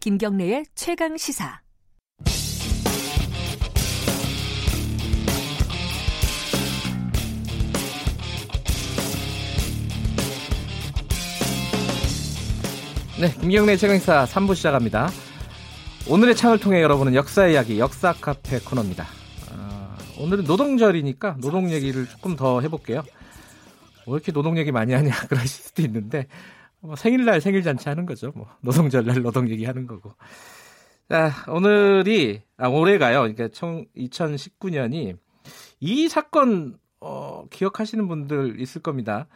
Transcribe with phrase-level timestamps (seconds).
[0.00, 1.60] 김경래의 최강 시사.
[13.20, 15.10] 네, 김경래 최강사 3부 시작합니다.
[16.08, 19.04] 오늘의 창을 통해 여러분은 역사 이야기, 역사 카페 코너입니다.
[19.52, 23.02] 아, 오늘은 노동절이니까 노동 얘기를 조금 더 해볼게요.
[24.06, 26.26] 왜 이렇게 노동 얘기 많이 하냐 그러실 수도 있는데
[26.80, 28.32] 뭐 생일날 생일 잔치 하는 거죠.
[28.34, 30.12] 뭐 노동절날 노동 얘기 하는 거고.
[31.08, 33.20] 자, 오늘이 아 올해가요.
[33.20, 35.16] 그러니까 총 2019년이
[35.80, 39.26] 이 사건 어, 기억하시는 분들 있을 겁니다.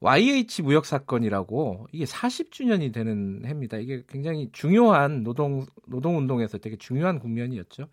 [0.00, 3.78] YH 무역 사건이라고 이게 40주년이 되는 해입니다.
[3.78, 7.88] 이게 굉장히 중요한 노동 노동 운동에서 되게 중요한 국면이었죠.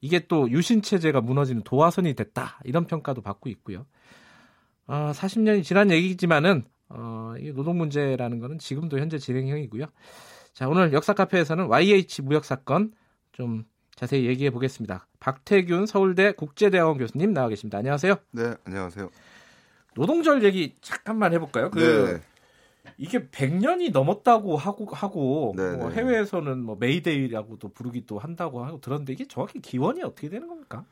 [0.00, 3.86] 이게 또 유신 체제가 무너지는 도화선이 됐다 이런 평가도 받고 있고요.
[4.86, 9.86] 어, 40년이 지난 얘기지만은 어, 이 노동 문제라는 거는 지금도 현재 진행형이고요.
[10.52, 12.92] 자, 오늘 역사 카페에서는 YH 무역 사건
[13.32, 15.06] 좀 자세히 얘기해 보겠습니다.
[15.20, 17.78] 박태균 서울대 국제대학원 교수님 나와 계십니다.
[17.78, 18.16] 안녕하세요.
[18.32, 19.10] 네, 안녕하세요.
[19.94, 21.70] 노동절 얘기 잠깐만 해볼까요?
[21.70, 21.80] 그
[22.12, 22.20] 네.
[22.98, 25.96] 이게 100년이 넘었다고 하고 하고 네, 뭐 네.
[25.96, 30.84] 해외에서는 뭐 메이데이라고도 부르기도 한다고 하고 들었는데 이게 정확히 기원이 어떻게 되는 겁니까?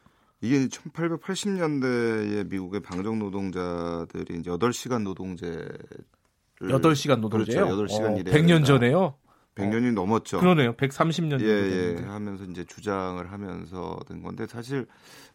[0.44, 5.66] 이게 1880년대에 미국의 방정 노동자들이 이제 8시간 노동제
[6.60, 7.64] 8시간 노동제요?
[7.64, 7.94] 그렇죠.
[7.94, 9.14] 8시간 어, 일에 100년 전에요?
[9.54, 9.92] 100년이 어.
[9.92, 10.40] 넘었죠.
[10.40, 10.74] 그러네요.
[10.74, 14.86] 130년 예, 예, 하면서 이제 주장을 하면서 된 건데 사실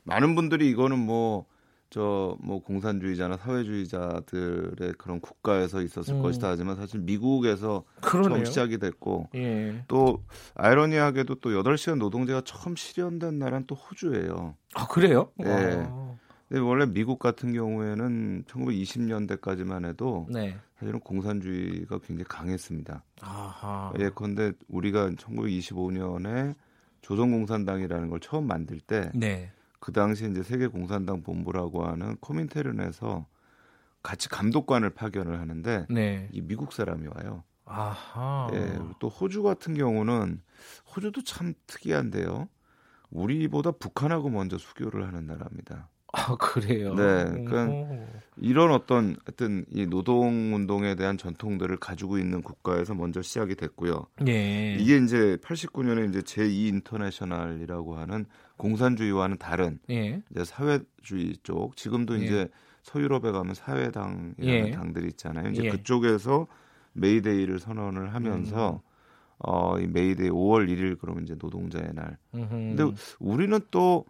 [0.03, 1.45] 많은 분들이 이거는 뭐
[1.89, 6.21] 저 뭐 공산주의자나 사회주의자들의 그런 국가에서 있었을 음.
[6.21, 8.29] 것이다 하지만 사실 미국에서 그러네요.
[8.29, 9.83] 처음 시작이 됐고 예.
[9.87, 10.23] 또
[10.55, 14.55] 아이러니하게도 또 8시간 노동제가 처음 실현된 나라는 또 호주예요.
[14.75, 15.31] 아 그래요?
[15.43, 15.49] 예.
[15.49, 16.15] 와.
[16.47, 20.57] 근데 원래 미국 같은 경우에는 1920년대까지만 해도 네.
[20.79, 23.03] 사실은 공산주의가 굉장히 강했습니다.
[23.21, 23.93] 아하.
[23.99, 26.55] 예컨대 우리가 1925년에
[27.01, 29.51] 조선공산당이라는 걸 처음 만들 때 네.
[29.79, 33.25] 그 당시 이제 세계 공산당 본부라고 하는 코민테른에서
[34.03, 36.29] 같이 감독관을 파견을 하는데 네.
[36.31, 37.43] 이 미국 사람이 와요.
[37.65, 38.49] 아하.
[38.53, 40.41] 예, 또 호주 같은 경우는
[40.95, 42.49] 호주도 참 특이한데요.
[43.11, 45.89] 우리보다 북한하고 먼저 수교를 하는 나라입니다.
[46.11, 46.95] 아 그래요.
[46.95, 48.07] 네, 그러니까
[48.37, 54.07] 이런 어떤 하여튼 이 노동 운동에 대한 전통들을 가지고 있는 국가에서 먼저 시작이 됐고요.
[54.27, 54.73] 예.
[54.73, 58.25] 이게 이제 89년에 이제 제2 인터내셔널이라고 하는
[58.59, 60.21] 공산주의와는 다른 예.
[60.31, 62.25] 이제 사회주의 쪽 지금도 예.
[62.25, 62.49] 이제
[62.83, 64.35] 서유럽에 가면 사회당이라는
[64.67, 64.71] 예.
[64.71, 65.49] 당들이 있잖아요.
[65.49, 65.69] 이제 예.
[65.69, 66.47] 그쪽에서
[66.93, 68.89] 메이데이를 선언을 하면서 음.
[69.39, 72.17] 어, 이 메이데이 5월 1일 그러면 이제 노동자의 날.
[72.35, 72.49] 음흠.
[72.49, 72.83] 근데
[73.19, 74.05] 우리는 또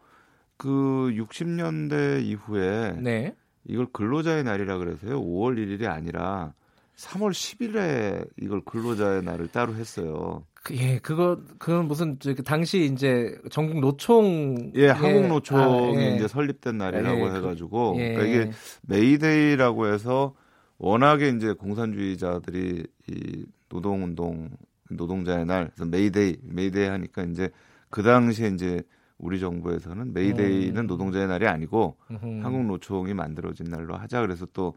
[0.60, 0.68] 그
[1.16, 3.34] 60년대 이후에 네.
[3.64, 5.22] 이걸 근로자의 날이라 그래서요.
[5.22, 6.54] 5월 1일이 아니라
[6.98, 10.44] 3월 10일에 이걸 근로자의 날을 따로 했어요.
[10.64, 16.16] 그, 예, 그거 그건 무슨 저 당시 이제 전국 노총 예, 한국 노총이 아, 예.
[16.16, 18.14] 이제 설립된 날이라고 예, 그, 해가지고 그, 예.
[18.14, 20.36] 그러니까 이게 메이데이라고 해서
[20.78, 24.50] 워낙에 이제 공산주의자들이 이 노동운동
[24.90, 27.50] 노동자의 날 그래서 메이데이 메이데이 하니까 이제
[27.90, 28.82] 그 당시에 이제
[29.18, 30.88] 우리 정부에서는 메이데이는 음.
[30.88, 32.42] 노동자의 날이 아니고 음흠.
[32.44, 34.76] 한국 노총이 만들어진 날로 하자 그래서 또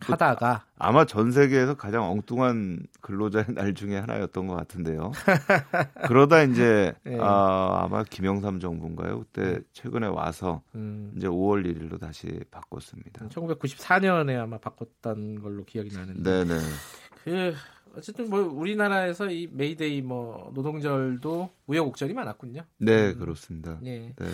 [0.00, 5.12] 하다가 아마 전 세계에서 가장 엉뚱한 근로자의 날 중에 하나였던 것 같은데요.
[6.06, 7.18] 그러다 이제 네.
[7.20, 9.20] 아, 아마 김영삼 정부인가요?
[9.20, 9.64] 그때 음.
[9.72, 11.12] 최근에 와서 음.
[11.16, 13.28] 이제 5월 1일로 다시 바꿨습니다.
[13.28, 16.44] 1994년에 아마 바꿨던 걸로 기억이 나는데.
[16.44, 16.60] 네네.
[17.24, 17.54] 그
[17.96, 22.62] 어쨌든 뭐 우리나라에서 이 메이데이 뭐 노동절도 우여곡절이 많았군요.
[22.78, 23.18] 네, 음.
[23.18, 23.78] 그렇습니다.
[23.82, 24.14] 네.
[24.16, 24.26] 네.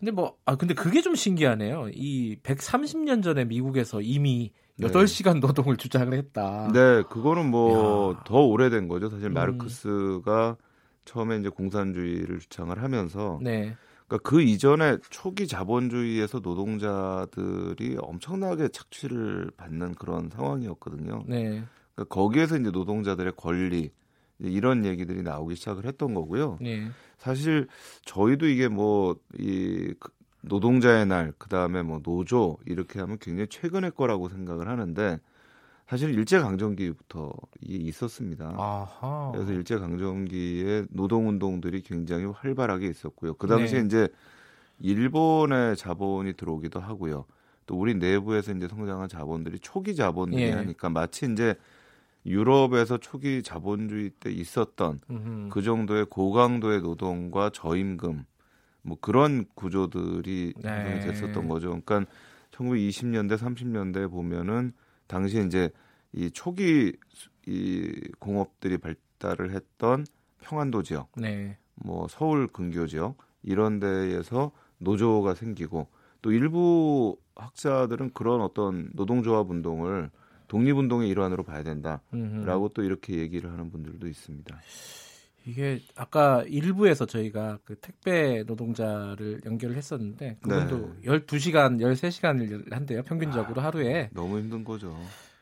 [0.00, 1.90] 근데 뭐, 아, 근데 그게 좀 신기하네요.
[1.92, 4.88] 이 130년 전에 미국에서 이미 네.
[4.88, 6.70] 8시간 노동을 주장을 했다.
[6.72, 9.10] 네, 그거는 뭐 더 오래된 거죠.
[9.10, 9.34] 사실 음.
[9.34, 10.56] 마르크스가
[11.04, 13.76] 처음에 이제 공산주의를 주장을 하면서 네.
[14.08, 21.24] 그러니까 그 이전에 초기 자본주의에서 노동자들이 엄청나게 착취를 받는 그런 상황이었거든요.
[21.26, 21.62] 네.
[21.94, 23.90] 그러니까 거기에서 이제 노동자들의 권리
[24.42, 26.58] 이런 얘기들이 나오기 시작을 했던 거고요.
[26.60, 26.88] 네.
[27.18, 27.68] 사실
[28.04, 30.10] 저희도 이게 뭐이 그
[30.42, 35.20] 노동자의 날, 그 다음에 뭐 노조 이렇게 하면 굉장히 최근의 거라고 생각을 하는데
[35.86, 38.54] 사실 일제 강점기부터 이게 있었습니다.
[38.56, 39.32] 아하.
[39.34, 43.34] 그래서 일제 강점기에 노동 운동들이 굉장히 활발하게 있었고요.
[43.34, 43.86] 그 당시에 네.
[43.86, 44.08] 이제
[44.78, 47.24] 일본의 자본이 들어오기도 하고요.
[47.66, 50.52] 또 우리 내부에서 이제 성장한 자본들이 초기 자본들이 예.
[50.52, 51.54] 하니까 마치 이제
[52.26, 55.48] 유럽에서 초기 자본주의 때 있었던 음흠.
[55.50, 58.24] 그 정도의 고강도의 노동과 저임금
[58.82, 61.00] 뭐 그런 구조들이 네.
[61.00, 61.80] 됐었던 거죠.
[61.84, 62.04] 그러니까
[62.52, 64.72] 1920년대 30년대 보면은
[65.06, 65.70] 당시에 이제
[66.12, 66.92] 이 초기
[67.46, 70.04] 이 공업들이 발달을 했던
[70.40, 71.58] 평안도 지역, 네.
[71.74, 75.88] 뭐 서울 근교 지역 이런 데에서 노조가 생기고
[76.22, 80.10] 또 일부 학자들은 그런 어떤 노동조합 운동을
[80.50, 82.70] 독립운동의 일환으로 봐야 된다라고.
[82.74, 84.60] 또 이렇게 얘기를 하는 분들도 있습니다.
[85.46, 91.08] 이게 아까 일부에서 저희가 그 택배 노동자를 연결을 했었는데 그분도 네.
[91.08, 93.02] 12시간, 13시간을 한대요.
[93.04, 94.10] 평균적으로 아, 하루에.
[94.12, 94.94] 너무 힘든 거죠.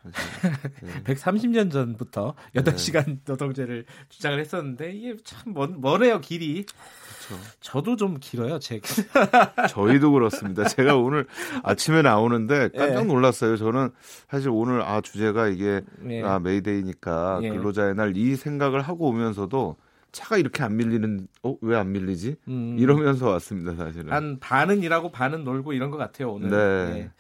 [0.04, 1.02] 네.
[1.14, 3.18] 130년 전부터 8시간 네.
[3.26, 6.64] 노동제를 주장을 했었는데 이게 참 먼, 멀어요, 길이.
[6.64, 7.44] 그렇죠.
[7.60, 8.80] 저도 좀 길어요, 제
[9.68, 10.64] 저희도 그렇습니다.
[10.64, 11.26] 제가 오늘
[11.62, 13.04] 아침에 나오는데 깜짝 예.
[13.04, 13.56] 놀랐어요.
[13.56, 13.90] 저는
[14.30, 16.22] 사실 오늘 아 주제가 이게 예.
[16.22, 17.50] 아 메이데이니까 예.
[17.50, 19.76] 근로자의 날 이 생각을 하고 오면서도
[20.10, 22.76] 차가 이렇게 안 밀리는 어 왜 안 밀리지 음.
[22.78, 26.94] 이러면서 왔습니다 사실은 한 반은 일하고 반은 놀고 이런 것 같아요 오늘 네.
[26.94, 27.10] 네.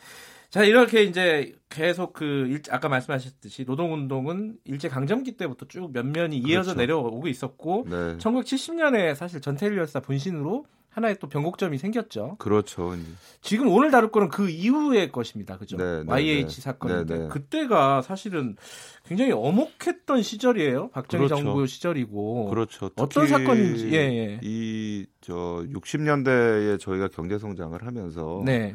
[0.50, 6.74] 자 이렇게 이제 계속 그 일, 아까 말씀하셨듯이 노동운동은 일제 강점기 때부터 쭉 면면이 이어져
[6.74, 6.74] 그렇죠.
[6.74, 8.16] 내려오고 있었고 네.
[8.16, 12.36] 1970년에 사실 전태일 열사 분신으로 하나의 또 변곡점이 생겼죠.
[12.38, 12.96] 그렇죠.
[13.40, 15.56] 지금 오늘 다룰 거는 그 이후의 것입니다.
[15.58, 15.76] 그죠?
[15.76, 16.60] 네, 네, YH 네.
[16.62, 18.56] 사건인데 네, 그때가 사실은
[19.04, 20.88] 굉장히 어목했던 시절이에요.
[20.90, 21.44] 박정희 그렇죠.
[21.44, 22.48] 정부 시절이고.
[22.48, 22.90] 그렇죠.
[22.96, 23.90] 어떤 사건인지.
[23.92, 24.40] 예, 예.
[24.42, 28.74] 이저 60년대에 저희가 경제 성장을 하면서 네.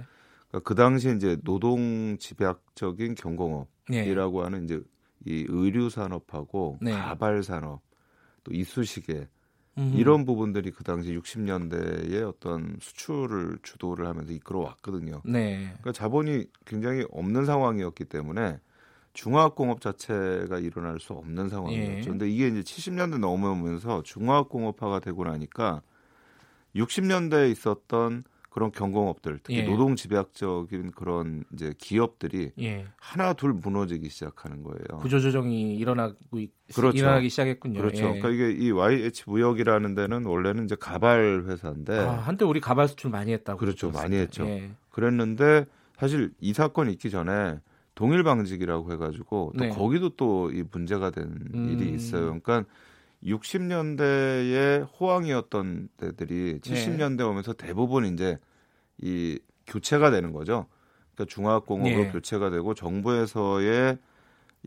[0.53, 4.43] 그러니까 그 당시에 이제 노동 집약적인 경공업이라고 네.
[4.43, 4.81] 하는 이제
[5.25, 6.91] 이 의류 산업하고 네.
[6.91, 7.81] 가발 산업
[8.43, 9.27] 또 이쑤시개
[9.79, 9.93] 음.
[9.95, 15.21] 이런 부분들이 그 당시 60년대에 어떤 수출을 주도를 하면서 이끌어왔거든요.
[15.25, 15.61] 네.
[15.63, 18.59] 그러니까 자본이 굉장히 없는 상황이었기 때문에
[19.13, 21.97] 중화학공업 자체가 일어날 수 없는 상황이었죠.
[21.97, 22.01] 예.
[22.03, 25.81] 근데 이게 이제 70년대 넘어오면서 중화학공업화가 되고 나니까
[26.75, 28.23] 60년대에 있었던
[28.53, 29.63] 그런 경공업들, 특히 예.
[29.63, 32.85] 노동 집약적인 그런 이제 기업들이 예.
[32.97, 34.99] 하나 둘 무너지기 시작하는 거예요.
[34.99, 36.15] 구조조정이 일어나고
[36.75, 36.95] 그렇죠.
[36.95, 37.79] 일어나기 시작했군요.
[37.79, 37.97] 그렇죠.
[38.03, 38.19] 예.
[38.19, 43.09] 그러니까 이게 이 YH 무역이라는 데는 원래는 이제 가발 회사인데 아, 한때 우리 가발 수출
[43.09, 44.45] 많이 했다고 그렇죠, 많이 했죠.
[44.45, 44.69] 예.
[44.91, 45.65] 그랬는데
[45.97, 47.57] 사실 이 사건 있기 전에
[47.95, 49.69] 동일 방직이라고 해가지고 또 네.
[49.69, 51.69] 거기도 또 이 문제가 된 음.
[51.71, 52.39] 일이 있어요.
[52.39, 52.65] 그러니까
[53.25, 57.23] 60년대에 호황이었던 데들이 70년대 네.
[57.23, 58.37] 오면서 대부분 이제
[58.97, 60.67] 이 교체가 되는 거죠.
[61.13, 62.11] 그러니까 중화공업으로 네.
[62.11, 63.97] 교체가 되고 정부에서의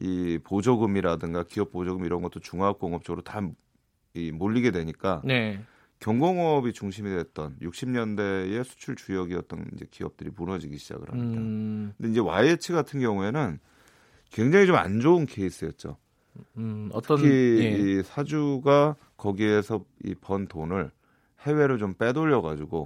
[0.00, 3.40] 이 보조금이라든가 기업 보조금 이런 것도 중화공업 쪽으로 다
[4.16, 5.60] 이 몰리게 되니까 네.
[6.00, 11.40] 경공업이 중심이 됐던 60년대의 수출 주역이었던 이제 기업들이 무너지기 시작을 합니다.
[11.40, 11.92] 음.
[11.96, 13.58] 근데 이제 YH 같은 경우에는
[14.30, 15.98] 굉장히 좀 안 좋은 케이스였죠.
[16.56, 17.70] 음, 어떤 특히 예.
[17.98, 20.90] 이 사주가 거기에서 이 번 돈을
[21.42, 22.84] 해외로 좀 빼돌려 가지고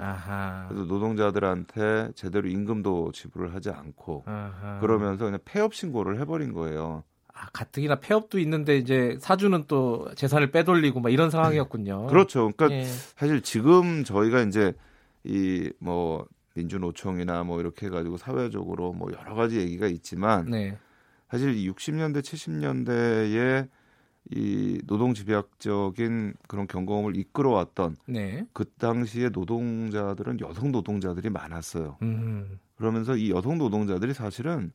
[0.68, 4.78] 그래서 노동자들한테 제대로 임금도 지불을 하지 않고 아하.
[4.80, 7.04] 그러면서 그냥 폐업 신고를 해버린 거예요.
[7.32, 12.08] 아, 가뜩이나 폐업도 있는데 이제 사주는 또 재산을 빼돌리고 막 이런 상황이었군요.
[12.08, 12.50] 그렇죠.
[12.54, 12.84] 그러니까 예.
[12.84, 14.74] 사실 지금 저희가 이제
[15.24, 20.76] 이 뭐 민주노총이나 뭐 이렇게 해가지고 사회적으로 뭐 여러 가지 얘기가 있지만 네.
[21.30, 23.68] 사실 60년대 70년대에
[24.32, 28.46] 이 노동 집약적인 그런 경공을 이끌어왔던 네.
[28.52, 31.98] 그 당시에 노동자들은 여성 노동자들이 많았어요.
[32.02, 32.58] 음.
[32.76, 34.72] 그러면서 이 여성 노동자들이 사실은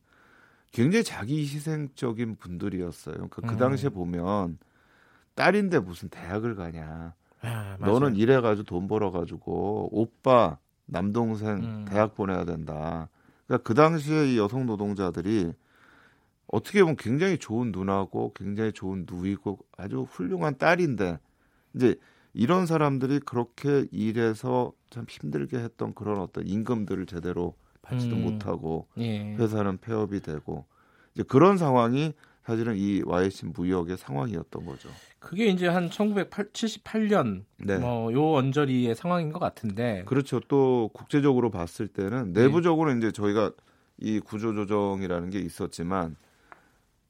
[0.72, 3.14] 굉장히 자기 희생적인 분들이었어요.
[3.14, 3.58] 그러니까 그 음.
[3.58, 4.58] 당시에 보면
[5.34, 7.14] 딸인데 무슨 대학을 가냐.
[7.42, 11.84] 아, 너는 일해가지고 돈 벌어가지고 오빠 남동생 음.
[11.88, 13.08] 대학 보내야 된다.
[13.46, 15.52] 그러니까 그 당시에 이 여성 노동자들이
[16.48, 21.18] 어떻게 보면 굉장히 좋은 누나고 굉장히 좋은 누이고 아주 훌륭한 딸인데
[21.74, 21.96] 이제
[22.32, 28.22] 이런 사람들이 그렇게 일해서 참 힘들게 했던 그런 어떤 임금들을 제대로 받지도 음.
[28.22, 29.34] 못하고 예.
[29.34, 30.66] 회사는 폐업이 되고
[31.14, 32.12] 이제 그런 상황이
[32.44, 34.88] 사실은 이 YC 무역의 상황이었던 거죠.
[35.18, 37.78] 그게 이제 한 1978년 네.
[37.78, 40.04] 뭐요 언저리의 상황인 것 같은데.
[40.06, 40.38] 그렇죠.
[40.46, 42.98] 또 국제적으로 봤을 때는 내부적으로 네.
[42.98, 43.50] 이제 저희가
[43.98, 46.16] 이 구조조정이라는 게 있었지만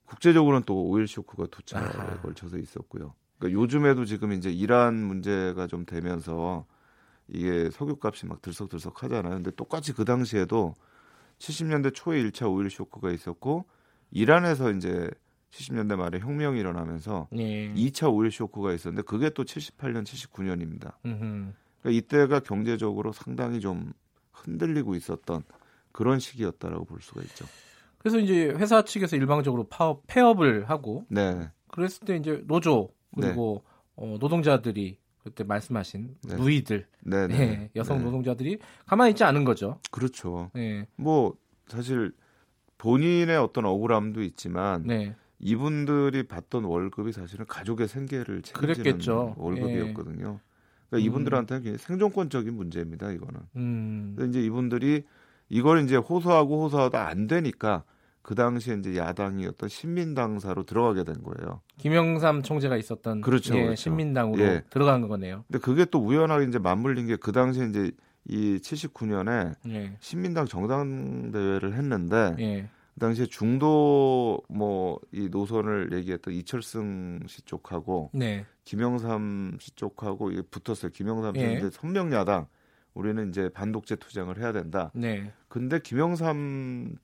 [0.07, 2.21] 국제적으로는 또 오일 쇼크가 두 차례 아하.
[2.21, 3.15] 걸쳐서 있었고요.
[3.39, 6.65] 그러니까 요즘에도 지금 이제 이란 문제가 좀 되면서
[7.29, 9.35] 이게 석유값이 막 들썩들썩 하잖아요.
[9.35, 10.75] 근데 똑같이 그 당시에도
[11.39, 13.67] 70년대 초에 1차 오일 쇼크가 있었고
[14.11, 15.11] 이란에서 이제
[15.51, 17.73] 70년대 말에 혁명이 일어나면서 예.
[17.75, 20.95] 2차 오일 쇼크가 있었는데 그게 또 78년, 79년입니다.
[21.03, 23.93] 그러니까 이때가 경제적으로 상당히 좀
[24.33, 25.43] 흔들리고 있었던
[25.93, 27.47] 그런 시기였다라고 볼 수가 있죠.
[28.07, 31.51] 그래서 이제 회사 측에서 일방적으로 파업, 폐업을 하고 네.
[31.67, 33.73] 그랬을 때 이제 노조 그리고 네.
[33.97, 36.37] 어, 노동자들이 그때 말씀하신 네.
[36.37, 37.37] 누이들 네, 네.
[37.37, 38.05] 네 여성 네.
[38.05, 39.81] 노동자들이 가만히 있지 않은 거죠.
[39.91, 40.53] 그렇죠.
[40.95, 41.35] 뭐
[41.67, 42.13] 사실
[42.79, 44.87] 본인의 어떤 억울함도 있지만
[45.41, 49.35] 이분들이 받던 월급이 사실은 가족의 생계를 책임지는 그랬겠죠.
[49.37, 50.39] 월급이었거든요.
[50.91, 51.01] 그러니까 음.
[51.01, 53.11] 이분들한테는 생존권적인 문제입니다.
[53.11, 53.41] 이거는.
[53.57, 54.15] 음.
[54.17, 55.03] 근데 이제 이분들이
[55.49, 57.83] 이걸 이제 호소하고 호소하다 안 되니까
[58.27, 61.61] 그 당시에 이제 야당이 어떤 신민당사로 들어가게 된 거예요.
[61.79, 63.77] 김영삼 총재가 있었던 그렇죠, 예, 그렇죠.
[63.77, 64.65] 신민당으로 예.
[64.69, 65.45] 들어간 거네요.
[65.47, 67.93] 근데 그게 또 우연하게 이제 맞물린 게 그 당시에 이제
[68.25, 69.97] 이 79년에 예.
[70.01, 72.69] 신민당 정당 대회를 했는데 예.
[72.95, 78.45] 그 당시에 중도 뭐 이 노선을 얘기했던 이철승 씨 쪽하고 네.
[78.65, 80.91] 김영삼 씨 쪽하고 이게 붙었어요.
[80.91, 81.57] 김영삼 씨는 예.
[81.59, 82.49] 이제 선명야당
[82.95, 84.91] 우리는 이제 반독재 투쟁을 해야 된다.
[84.95, 85.31] 네.
[85.47, 86.97] 근데 김영삼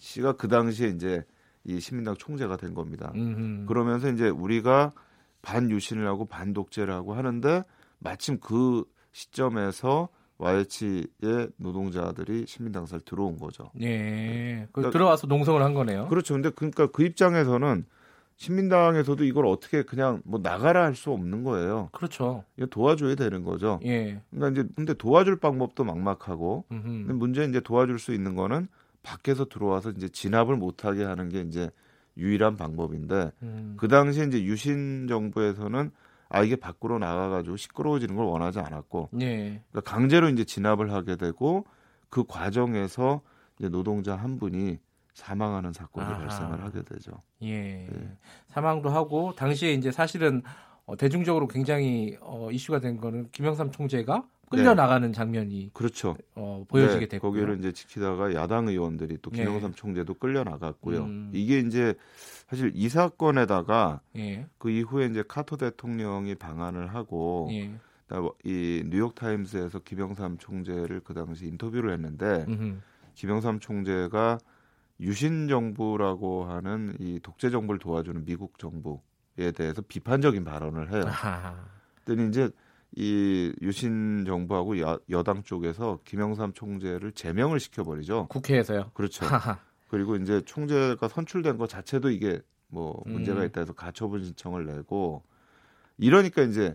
[0.00, 1.22] 씨가 그 당시에 이제
[1.64, 3.12] 이 신민당 총재가 된 겁니다.
[3.14, 3.66] 음흠.
[3.66, 4.92] 그러면서 이제 우리가
[5.42, 7.62] 반유신을 하고 반독재를 하고 하는데
[7.98, 13.70] 마침 그 시점에서 YH의 노동자들이 신민당사를 들어온 거죠.
[13.82, 14.66] 예.
[14.72, 16.08] 그러니까, 들어와서 농성을 한 거네요.
[16.08, 16.32] 그렇죠.
[16.32, 17.84] 근데 그러니까 그 입장에서는
[18.36, 21.90] 신민당에서도 이걸 어떻게 그냥 뭐 나가라 할 수 없는 거예요.
[21.92, 22.44] 그렇죠.
[22.70, 23.80] 도와줘야 되는 거죠.
[23.84, 24.22] 예.
[24.30, 28.68] 그러니까 이제 근데 도와줄 방법도 막막하고 근데 문제는 이제 도와줄 수 있는 거는
[29.02, 31.70] 밖에서 들어와서 이제 진압을 못하게 하는 게 이제
[32.16, 33.74] 유일한 방법인데 음.
[33.78, 35.90] 그 당시에 이제 유신 정부에서는
[36.28, 39.62] 아 이게 밖으로 나가가지고 시끄러워지는 걸 원하지 않았고 예.
[39.70, 41.64] 그러니까 강제로 이제 진압을 하게 되고
[42.08, 43.20] 그 과정에서
[43.58, 44.78] 이제 노동자 한 분이
[45.14, 46.18] 사망하는 사건이 아하.
[46.18, 47.12] 발생을 하게 되죠.
[47.42, 47.86] 예.
[47.86, 48.16] 예.
[48.48, 50.42] 사망도 하고 당시에 이제 사실은
[50.86, 55.12] 어, 대중적으로 굉장히 어, 이슈가 된 거는 김영삼 총재가 끌려 나가는 네.
[55.12, 56.16] 장면이 그렇죠.
[56.34, 59.44] 어, 보여지게 네, 됐고 거기를 이제 지키다가 야당 의원들이 또 네.
[59.44, 59.74] 김영삼 예.
[59.74, 61.04] 총재도 끌려 나갔고요.
[61.04, 61.30] 음.
[61.32, 61.94] 이게 이제
[62.48, 64.46] 사실 이 사건에다가 예.
[64.58, 67.70] 그 이후에 이제 카터 대통령이 방한을 하고 예.
[68.44, 72.80] 이 뉴욕 타임스에서 김영삼 총재를 그 당시 인터뷰를 했는데 음흠.
[73.14, 74.38] 김영삼 총재가
[74.98, 81.04] 유신 정부라고 하는 이 독재 정부를 도와주는 미국 정부에 대해서 비판적인 발언을 해요.
[82.04, 82.50] 그랬더니 이제
[82.96, 88.26] 이 유신 정부하고 여, 여당 쪽에서 김영삼 총재를 제명을 시켜버리죠.
[88.28, 88.90] 국회에서요.
[88.94, 89.24] 그렇죠.
[89.88, 93.46] 그리고 이제 총재가 선출된 것 자체도 이게 뭐 문제가 음.
[93.46, 95.22] 있다 해서 가처분 신청을 내고
[95.98, 96.74] 이러니까 이제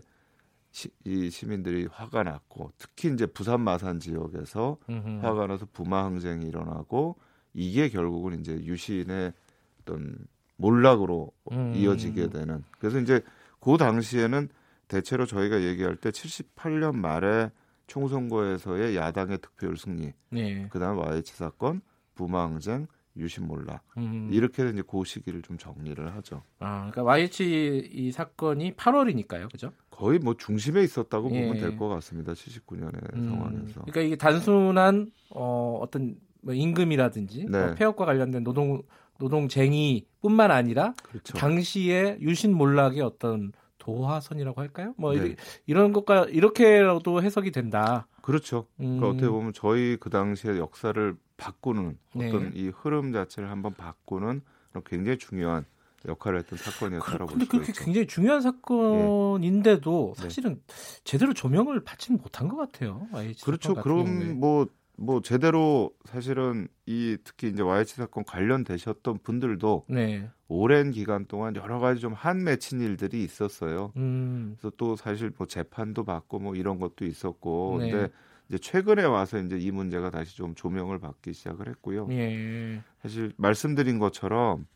[0.70, 5.24] 시, 이 시민들이 화가 났고 특히 이제 부산 마산 지역에서 음흠.
[5.24, 7.16] 화가 나서 부마 항쟁이 일어나고
[7.54, 9.32] 이게 결국은 이제 유신의
[9.80, 10.18] 어떤
[10.56, 11.72] 몰락으로 음.
[11.74, 13.22] 이어지게 되는 그래서 이제
[13.60, 14.48] 그 당시에는
[14.88, 17.50] 대체로 저희가 얘기할 때 78년 말에
[17.86, 20.66] 총선거에서의 야당의 득표율 승리, 네.
[20.70, 21.80] 그다음 YH 사건,
[22.14, 24.28] 부마항쟁, 유신몰락 음.
[24.30, 26.42] 이렇게 이제 그 시기를 좀 정리를 하죠.
[26.58, 29.72] 아, 그러니까 YH 이 사건이 8월이니까요, 그죠?
[29.90, 31.46] 거의 뭐 중심에 있었다고 예.
[31.46, 32.32] 보면 될 것 같습니다.
[32.34, 33.24] 79년의 음.
[33.24, 33.80] 상황에서.
[33.82, 37.66] 그러니까 이게 단순한 어, 어떤 뭐 임금이라든지 네.
[37.66, 38.82] 뭐 폐업과 관련된 노동
[39.18, 41.36] 노동쟁이뿐만 아니라 그렇죠.
[41.38, 43.52] 당시에 유신몰락의 어떤
[43.86, 44.94] 도화선이라고 할까요?
[44.98, 45.36] 뭐 네.
[45.66, 48.08] 이런 것과 이렇게라도 해석이 된다.
[48.20, 48.66] 그렇죠.
[48.76, 49.00] 그러니까 음.
[49.00, 52.50] 그러니까 어떻게 보면 저희 그 당시의 역사를 바꾸는 어떤 네.
[52.54, 54.42] 이 흐름 자체를 한번 바꾸는
[54.84, 55.64] 굉장히 중요한
[56.06, 57.84] 역할을 했던 사건이었다고 근데 그렇게 있죠.
[57.84, 60.22] 굉장히 중요한 사건인데도 네.
[60.22, 60.60] 사실은
[61.04, 63.06] 제대로 조명을 받지는 못한 것 같아요.
[63.44, 63.74] 그렇죠.
[63.74, 64.66] 그럼 뭐뭐
[64.98, 70.28] 뭐 제대로 사실은 이 특히 이제 YH 사건 관련되셨던 분들도 네.
[70.48, 73.92] 오랜 기간 동안 여러 가지 좀 한 맺힌 일들이 있었어요.
[73.96, 74.56] 음.
[74.58, 77.90] 그래서 또 사실 뭐 재판도 받고 뭐 이런 것도 있었고 네.
[77.90, 78.12] 근데
[78.48, 82.06] 이제 최근에 와서 이제 이 문제가 다시 좀 조명을 받기 시작을 했고요.
[82.12, 82.80] 예.
[83.02, 84.66] 사실 말씀드린 것처럼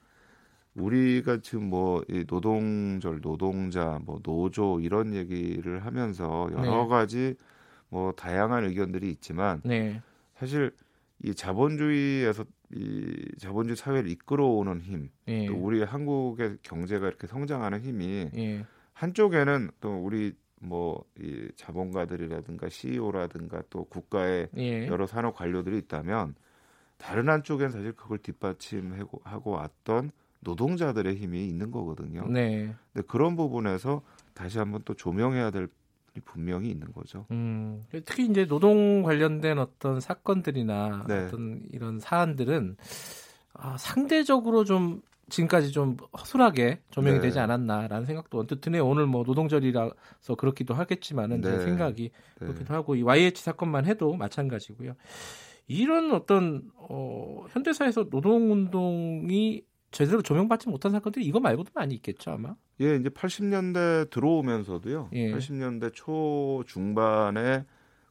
[0.75, 6.89] 우리가 지금 뭐 이 노동절, 노동자, 뭐 노조 이런 얘기를 하면서 여러 네.
[6.89, 7.35] 가지
[7.89, 10.01] 뭐 다양한 의견들이 있지만 네.
[10.41, 10.75] 사실
[11.23, 12.45] 이 자본주의에서
[12.75, 15.47] 이 자본주의 사회를 이끌어오는 힘, 예.
[15.47, 18.65] 또 우리 한국의 경제가 이렇게 성장하는 힘이 예.
[18.95, 24.87] 한쪽에는 또 우리 뭐 이 자본가들이라든가 CEO라든가 또 국가의 예.
[24.87, 26.35] 여러 산업 관료들이 있다면
[26.97, 32.27] 다른 한쪽엔 사실 그걸 뒷받침하고 하고 왔던 노동자들의 힘이 있는 거거든요.
[32.29, 32.75] 네.
[32.93, 35.69] 근데 그런 부분에서 다시 한번 또 조명해야 될
[36.25, 37.27] 분명히 있는 거죠.
[37.31, 41.27] 음, 특히 이제 노동 관련된 어떤 사건들이나 네.
[41.27, 42.77] 어떤 이런 사안들은
[43.55, 47.23] 아, 상대적으로 좀 지금까지 좀 허술하게 조명이 네.
[47.23, 48.87] 되지 않았나라는 생각도 언뜻 드네요.
[48.87, 51.51] 오늘 뭐 노동절이라서 그렇기도 하겠지만은 네.
[51.51, 52.47] 제 생각이 네.
[52.47, 54.95] 그렇기도 하고 이 YH 사건만 해도 마찬가지고요.
[55.69, 59.63] 이런 어떤 어, 현대사에서 노동운동이
[59.93, 62.55] 제대로 조명받지 못한 사건들이 이거 말고도 많이 있겠죠 아마.
[62.81, 65.11] 예, 이제 80년대 들어오면서도요.
[65.13, 65.33] 예.
[65.33, 67.65] 80년대 초 중반에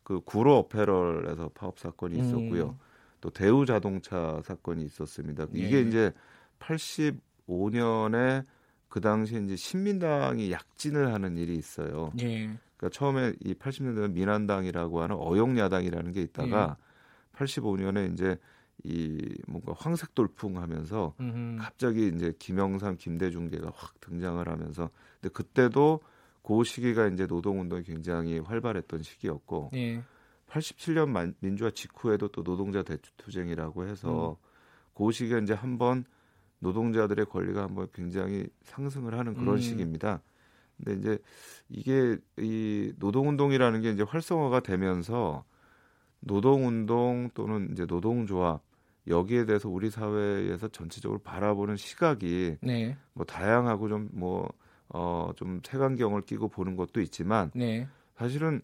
[0.03, 2.69] 그 구로 어페럴에서 파업 사건이 있었고요.
[2.69, 2.79] 음.
[3.21, 5.47] 또 대우 자동차 사건이 있었습니다.
[5.53, 5.81] 이게 예.
[5.81, 6.11] 이제
[6.59, 8.43] 85 85년에
[8.88, 12.11] 그 당시에 이제 신민당이 약진을 하는 일이 있어요.
[12.21, 12.49] 예.
[12.77, 17.38] 그러니까 처음에 이 80년대는 민한당이라고 하는 어용 야당이라는 게 있다가 예.
[17.38, 18.38] 85년에 이제
[18.83, 21.57] 이 뭔가 황색 돌풍하면서 음흠.
[21.59, 26.00] 갑자기 이제 김영삼, 김대중계가 확 등장을 하면서 근데 그때도
[26.41, 30.01] 그 시기가 이제 노동운동이 굉장히 활발했던 시기였고 예.
[30.48, 34.50] 87년 민주화 직후에도 또 노동자 대투쟁이라고 해서 음.
[34.95, 36.05] 그 시기에 이제 한번
[36.59, 39.59] 노동자들의 권리가 한번 굉장히 상승을 하는 그런 음.
[39.59, 40.21] 시기입니다.
[40.77, 41.19] 근데 이제
[41.69, 45.43] 이게 이 노동운동이라는 게 이제 활성화가 되면서
[46.21, 48.62] 노동운동 또는 이제 노동조합
[49.08, 52.98] 여기에 대해서 우리 사회에서 전체적으로 바라보는 시각이 네.
[53.13, 54.50] 뭐 다양하고 좀 뭐
[54.91, 57.88] 어 좀 색안경을 끼고 보는 것도 있지만 네.
[58.15, 58.62] 사실은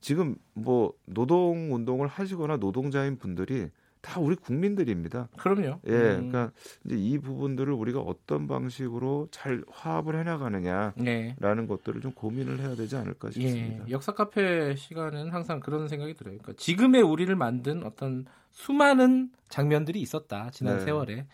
[0.00, 5.28] 지금 뭐 노동 운동을 하시거나 노동자인 분들이 다 우리 국민들입니다.
[5.38, 5.80] 그럼요.
[5.88, 6.28] 예, 음.
[6.30, 6.52] 그러니까
[6.84, 11.66] 이제 이 부분들을 우리가 어떤 방식으로 잘 화합을 해나가느냐라는 네.
[11.66, 13.84] 것들을 좀 고민을 해야 되지 않을까 예, 싶습니다.
[13.88, 16.36] 예, 역사 카페 시간은 항상 그런 생각이 들어요.
[16.38, 20.84] 그러니까 지금의 우리를 만든 어떤 수많은 장면들이 있었다 지난 네.
[20.84, 21.26] 세월에 네.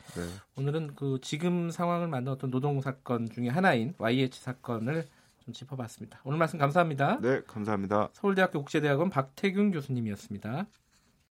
[0.56, 5.06] 오늘은 그 지금 상황을 만든 어떤 노동 사건 중에 하나인 YH 사건을
[5.44, 6.20] 좀 짚어봤습니다.
[6.24, 7.20] 오늘 말씀 감사합니다.
[7.20, 8.08] 네, 감사합니다.
[8.14, 10.66] 서울대학교 국제대학원 박태균 교수님이었습니다.